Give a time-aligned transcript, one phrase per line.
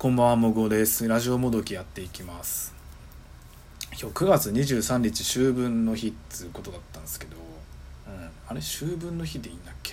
[0.00, 1.06] こんばんはもごです。
[1.06, 2.72] ラジオもどきやっていきます。
[3.90, 7.36] 今日9月23日秋分の日っつうことだったんですけど、
[8.06, 9.92] うん、あれ秋分の日でいいんだっけ？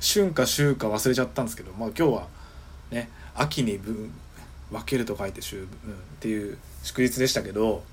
[0.00, 2.28] 春か秋か忘れちゃったんですけどまあ今日は
[2.90, 4.10] ね秋に分
[4.70, 5.68] 分けると書いて秋分、うん、っ
[6.20, 7.84] ていう祝日でしたけど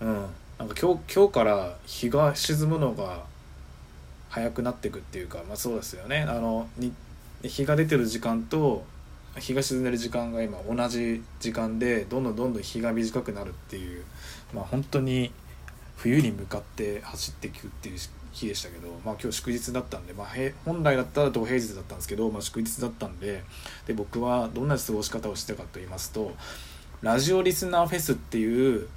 [0.00, 0.26] うん
[0.58, 3.22] なんか今日今日から日が沈むのが
[4.30, 6.22] 早くなっていくっていうかまあそうですよね。
[6.22, 6.94] あのに
[7.42, 8.86] 日が出てる時間と
[9.38, 14.04] 日が沈んでる時間が今同じ時間でどんどんどんどん日が短くなるっていう
[14.54, 15.30] まあ本当に
[15.96, 17.98] 冬に向かって走っていくっていう
[18.32, 20.28] 日でしたけど、まあ、今日祝日だったんで、まあ、
[20.64, 23.42] 本来だったら同平日だったんですけど、まあ、祝日だったんで
[23.86, 26.32] で僕はどんな過ごし方をしてたかと言いますと
[27.00, 28.88] ラジオリスナーフェスっていう、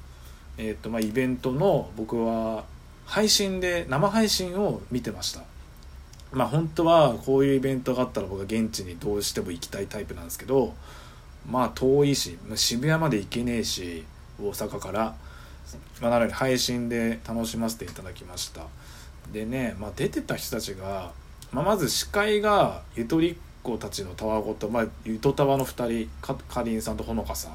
[0.58, 2.66] えーとまあ、イベントの僕は
[3.05, 5.41] 配信で生配信を見てました。
[6.31, 10.73] まあ本当はこういうイベントがあったら僕は現地にどうしても行きたいタイプなんですけど
[11.49, 14.05] まあ遠いし渋谷まで行けねえし
[14.41, 15.16] 大阪から、
[16.02, 18.63] まあ、なので配信で楽しませていただきました。
[19.31, 21.11] でね、まあ、出てた人たちが、
[21.52, 27.52] まあ、まず司会がゆとりっ子たちのたわごと、まあ、ゆとたわの2人かかりんさんとほのかさん、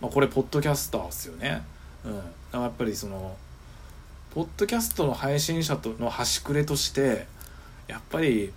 [0.00, 1.62] まあ、これポッドキャスターっすよね。
[2.04, 2.60] うん。
[2.60, 3.36] やっぱりその
[4.34, 7.26] ポッドキャストの配信者との端くれとして
[7.88, 8.52] やっぱり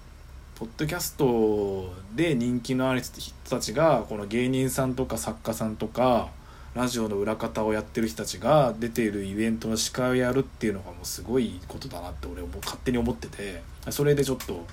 [0.56, 6.30] ポッドキャストで人気のある人たちがこの芸人さんとか作家さんとか
[6.76, 14.66] ラジオの裏方をやってる人たちが出ているイベントの司会をやるっていうのがもうすごいことだなって俺も勝手に思っててそれでちょっと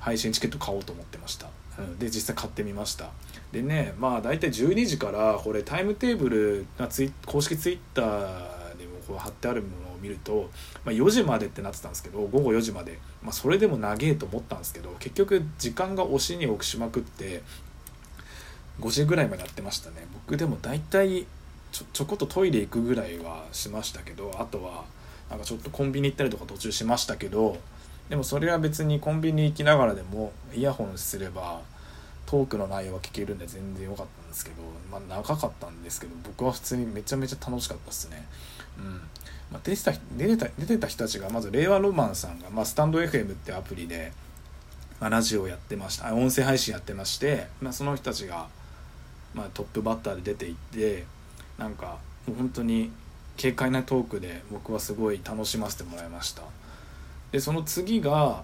[0.00, 3.10] 配信チケット買おうと思ってました、うん、で実際買ってみました。
[3.52, 8.65] でねまあ大体12時からこれタイムテーブルがツイ公式ツイッターで
[9.06, 10.50] こう貼ってあるものを見ると、
[10.84, 17.42] まあ、4時までってなってたんですけど午後4時まで、まあ、それでも長えと思ったんですけど結局時間が押しに奥しまくって
[18.80, 21.26] 5時ぐらいまでやってましたね僕でも大体
[21.72, 24.84] ちょちょこっとトイレ行くぐらいはしましたけどあとは
[25.30, 27.58] なんかちょっとコンビニ行ったりとか途中しましたけど
[28.08, 31.60] でもそれは別にコンビニ行きながらでもイヤホンすれば
[32.26, 34.56] トークの内容は聞けるんで全然良かったんですけど、
[34.90, 38.26] まあ、長かったんですけど僕は普通にめちゃめちゃ楽しかったですね。
[38.78, 39.00] うん。
[39.50, 44.12] まあ、出てた出てた出てた人たちがまず令和ロマンさんが、まあ、スタンド FM ってアプリで、
[45.00, 46.12] まあ、ラジオをやってました。
[46.14, 48.48] 音声配信やってまして、まあ、その人たちが、
[49.34, 51.04] まあ、トップバッターで出ていって
[51.58, 52.90] なんかもう本当に
[53.40, 56.42] 軽快なトークで僕はすごい楽しませてもらいました。
[57.32, 58.42] でその次が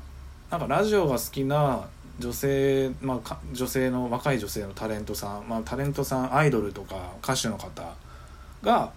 [0.50, 1.88] なんかラジオが好きな
[2.18, 7.94] 女性、まあ、女性の若い女性のタレントさん、まあ、タレントさんアイドルとか歌手の方
[8.62, 8.92] が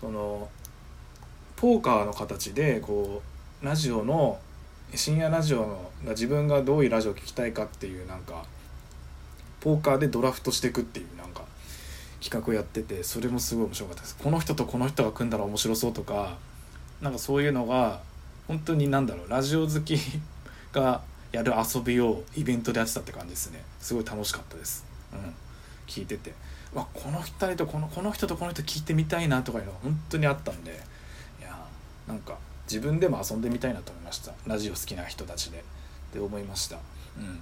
[0.00, 0.48] その
[1.64, 3.22] ポーカーの形でこ
[3.62, 4.38] うラジオの
[4.94, 8.44] 深夜ラジオの自分がどういうラジオを聴きたいかっていうなんか
[9.60, 11.40] ポーカーでドラフトしていくっていうなんか
[12.22, 14.16] 企画をやっててそれもすごい面白かったです。
[14.22, 16.36] この人とこの人が組んだら面白そうとか
[17.00, 18.02] なんかそういうのが
[18.46, 19.96] 本当に何だろうラジオ好き
[20.70, 21.00] が
[21.32, 23.64] やる遊びをイベントでやってたって感じですね。
[23.80, 24.84] すごい楽しかったです。
[25.14, 25.34] うん。
[25.86, 26.34] 聞いてて。
[26.74, 30.92] わこの2人とこのこの人とこの人聞いてみたいなとかいうのが本当にあったんで
[32.06, 34.32] なんか自分でも遊んでみたいなと思いました。
[34.46, 35.64] ラジオ好きな人たちで。
[36.14, 36.76] って思いました、
[37.18, 37.40] うん、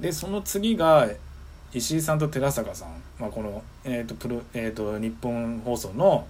[0.00, 1.08] でその次が
[1.72, 6.26] 石井さんと寺坂さん、まあ、この、えーとプロえーと、日本放送の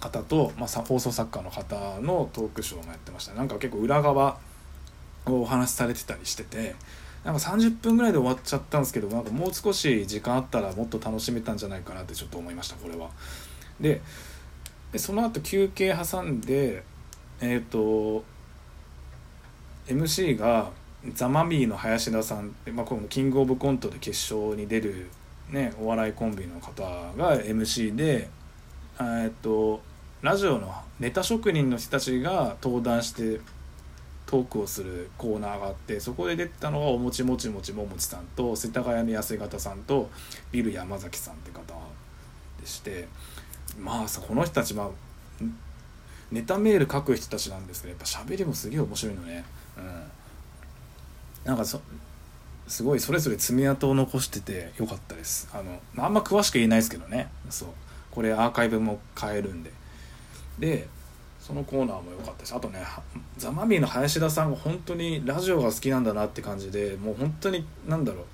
[0.00, 3.32] 方と、まあ、放送作家の方のトークショーもやってました。
[3.34, 4.38] なんか結構裏側
[5.26, 6.74] をお話しされてたりしてて。
[7.24, 13.08] なんか30分ぐらいで終わっちゃったんですけどなんかもう少し時間あったらもっと楽しめたんじゃないかなってちょっと思いましたこれは。
[13.80, 14.02] で
[14.94, 16.84] でその後休憩挟んで
[17.40, 18.24] えっ、ー、と
[19.88, 20.70] MC が
[21.14, 25.08] ザ・マミーの林田さんって、まあ、このキングオブコントで決勝に出る、
[25.50, 26.84] ね、お笑いコンビの方
[27.18, 28.28] が MC で
[29.00, 29.82] えっ、と
[30.22, 33.40] ラジオのネタ職人の人たちが登壇して
[34.26, 40.08] トークをするコーナーがあってそこで出てたのがおもちもちもちももちさんと世田谷の痩せ型さんと
[40.52, 41.74] ビル山崎さんって方
[42.60, 43.08] でして
[43.78, 44.88] まあさこの人たちまあ
[46.32, 49.44] ネタメール書く人たちなんですけどやっぱ喋りもすげえ面白いのね。
[49.76, 50.02] うん。
[51.44, 51.80] なんかそ
[52.66, 55.48] すごいそれぞれ爪痕を残しててよかったです。
[55.52, 57.28] あのあんま詳しく言えないですけどね。
[57.50, 57.68] そう。
[58.10, 59.70] これアーカイブも変えるんで。
[60.58, 60.88] で
[61.40, 62.54] そのコーナーも良かったです。
[62.54, 62.82] あとね
[63.36, 68.24] ザ・マミーの林田さんが本当にラジオが好きなんだなって感じでもう本当に何だろう。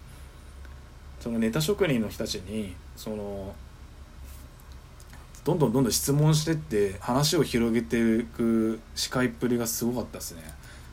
[1.21, 3.55] そのネタ職人の人たちにその
[5.45, 10.43] どんどんどんどん質問してって話を広げていく司会っぷりがすごかったですね。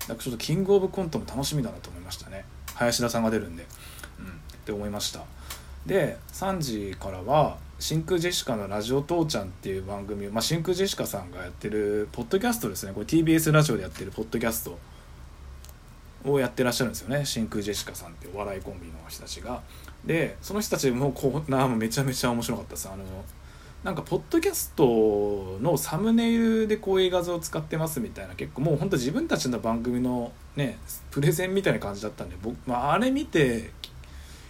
[0.07, 2.45] だかちょっとキングオブコントも楽しみだなと思いましたね。
[2.75, 3.65] 林田さんが出るんで、
[4.19, 4.29] うん、っ
[4.65, 5.21] て思いました。
[5.85, 12.93] で3時からは真空ジェシカの「ラジオ父ちゃん」っていう番組、まあ、真空ジェシカさんがやってるポッドキャストですね。
[12.93, 14.77] これ TBS ラジオでやってるポッドキャスト。
[16.25, 17.25] をやってらっしゃるんですよね。
[17.25, 19.61] 真空ジェシカさんってお笑いコンビの人たちが。
[20.05, 22.89] でその人たちもコーナーもめちゃめちゃ面白かったです。
[22.89, 23.03] あの
[23.87, 30.77] なんかポッドキャストのサムネイルでこういう画像を使ってますみたいな結構もうほんと自分たちの番組のね
[31.09, 33.71] プレゼンみたいな感じだったんで僕、まあ、あれ見て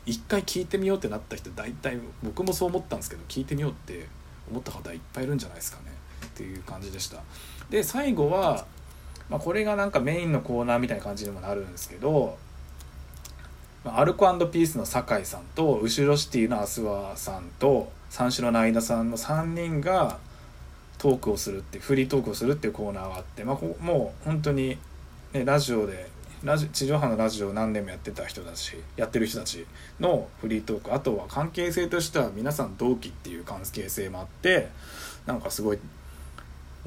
[0.08, 4.08] 一回聞いてみようってなった人大体僕もそう思ったんですけど聞いてみようって
[4.50, 5.92] 思った方いっぱいいるんじゃないですかね。
[6.26, 7.22] っていう感じでした。
[7.70, 8.66] で最後は、
[9.30, 12.40] まあ、これがなんかメインのコーナーみたいな感じにもなるんですけど
[13.86, 20.20] アルコピースの酒井さんと後ろシティのアスワさんと三四郎の相田さんの3人が
[20.98, 24.78] トークをするってフリートークをするっていうコーナーがあって、まあ、もう本当に、
[25.34, 26.10] ね、ラジオで
[26.44, 29.66] ラジ地上波のラジオを何年もやってた人だしやってる人たち
[30.00, 34.70] のフリートークあとは関係性としては皆さん同期っていう関係性もあって
[35.26, 35.80] なんかすごい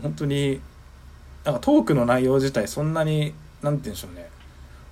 [0.02, 0.60] 本当に
[1.44, 4.28] なんかトークの内容自体そんなに何て言うんでしょうね。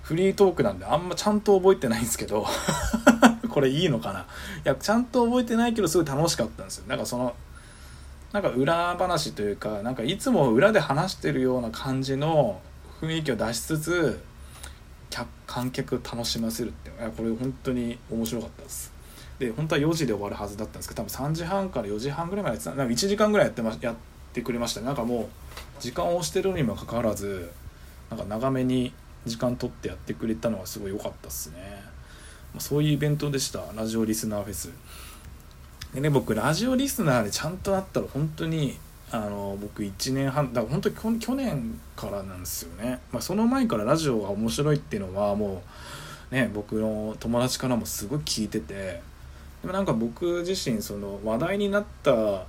[0.03, 2.45] フリートークなんであんまちゃんと覚えてないんですけど。
[3.59, 4.21] これいいのかな？
[4.21, 4.23] い
[4.63, 6.85] やちゃんと覚えてないけどすごい楽しかったんですよ。
[6.87, 7.35] なんかその
[8.31, 12.61] なんか裏話というかなんかいつも裏で話してるような感じの
[13.01, 14.23] 雰囲気を出しつつ
[15.45, 18.93] 観客楽しませるってこれ本当に面白かったです。
[19.39, 22.75] で本当は4時で終わるはずだったんですけど多分3時半から4時半ぐらいまでやってた。
[22.75, 23.95] なんか1時間ぐらいやってまやっ
[24.31, 25.27] てくれましたなんかもう
[25.81, 27.51] 時間を押してるにもかかわらず
[28.09, 28.93] なんか長めに
[29.25, 31.83] 時間取ってやってくれたのがすごい良かったっすね、
[32.53, 33.63] ま、そういうイベントでした。
[33.75, 34.69] ラジオリスナーフェス。
[35.93, 38.77] でね僕ラジオリスナーでちゃんとなったら本当に
[39.11, 45.63] あの僕1年半だから本当に去年からなんですよね、まあ、その前からラジオが面白いっていうのはも
[46.31, 49.01] うね僕の友達からもすごい聞いてて
[49.61, 52.45] でもなんか僕自身その話題になった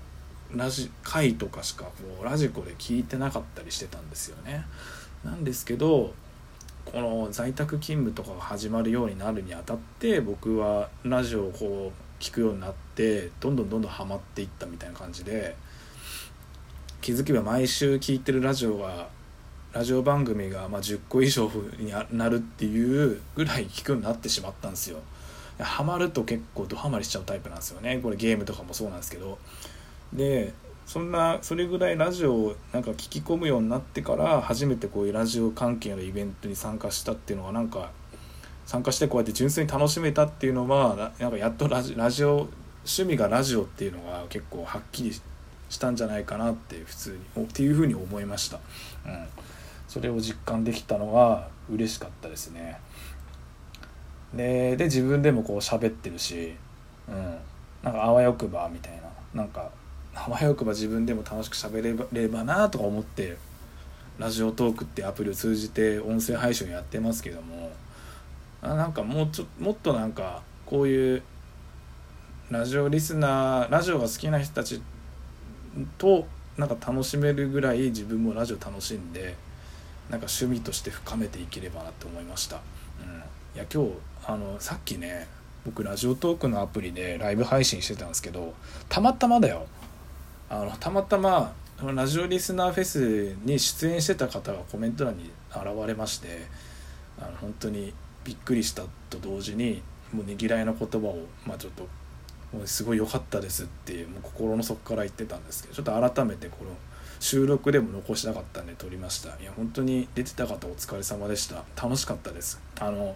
[0.55, 1.91] ラジ回とかしかも
[2.23, 4.67] うラジコで聞いてなかったりしてたんですよね。
[5.25, 6.13] なんですけど
[6.85, 15.57] この在宅勤務とかが始まるようになるにあたって僕はラジオをこう聞くようになってどんどんどんどんハマっていったみたいな感じで
[17.01, 19.09] 気づけば毎週聞いてるラジオが
[19.73, 24.99] ラジオ番組がま10個以上になるっていうぐらい聞くようになってしまったんですよ。
[25.63, 29.39] ハマると結構ドハマりしちゃうタイプなんですよねこれゲームとかもそうなんですけど
[30.13, 30.53] で
[30.91, 37.93] そんなそれぐらいラジオをなんか聞き込むようになってから初めてこういうラジオ関係のイベントに参加したっていうのはなんか
[38.67, 42.49] 参加してこうやって純粋に楽しめたっていうのはなんかやっとラジラジオ
[42.79, 48.59] 趣味がラジオっていうのが結構はっきりしたんじゃないかなって普通にっていうふうに思いました、
[49.07, 49.27] うん、
[49.87, 52.81] それを実感できたのは嬉しかったですね。
[54.35, 56.57] でで自分でもこう喋ってるし、
[57.09, 57.37] うん、
[57.85, 59.09] なんかあわよくばみたいな。
[59.33, 59.71] なんか
[60.15, 63.37] あわよくば自分でも楽しく喋ればればなとか思って
[64.19, 67.73] ラジオトークってアプリを通じて音声配信をやってますけども
[68.63, 71.23] あなんかもうちょもっとなんかこういう
[72.51, 74.83] ラジオリスナーラジオが好きな人たち
[75.97, 76.27] と
[76.59, 79.37] なんか楽しめるぐらい自分もラジオ楽しんで
[80.11, 82.59] なんか趣味として深めていければなって思いました、う
[83.09, 83.17] ん、
[83.55, 83.93] いや今日
[84.27, 85.29] あのさっきね
[85.65, 88.55] 僕ラジオトークのアプリでライブ配信してたんですけど
[88.89, 89.67] たまたまだよ。
[90.51, 96.47] あのたまたまラジオリスナーフェスに出演してた方がコメント欄に現れまして
[97.19, 99.81] あの本当にびっくりしたと同時に
[100.13, 101.85] もうねぎらいの言葉を、まあ、ちょっと
[102.53, 106.73] もうすごい良かったですっていうもう心の底から言ってたんですけどちょっと改めてこの
[107.21, 109.29] 収録でも残したかったんで撮りました。
[109.41, 111.65] いや本当に出てた方お疲れ様でした。
[111.81, 112.61] 楽しかったです。
[112.81, 113.15] あの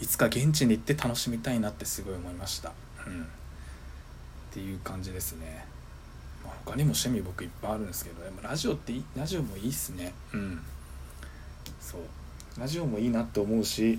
[0.00, 2.72] いつか現地に行って楽しみたいなってすごい思いました。
[3.06, 3.26] うん。
[4.52, 5.64] っていう感じですね、
[6.44, 10.12] まあ、他にも趣味僕いっぱいあるんですけどでもラジオってラジオもいいっすね。
[10.34, 10.60] うん。
[11.80, 12.00] そう。
[12.60, 13.98] ラジオもいいなって思うし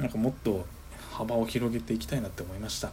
[0.00, 0.66] なんかもっと
[1.12, 2.90] 幅を広げていきたいなって思いました。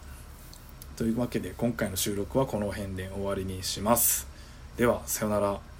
[0.95, 4.27] というわけで今回の収録はこの辺で終わりにします。
[4.77, 5.70] ではさようなら。